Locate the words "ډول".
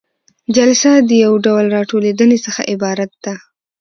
1.45-1.65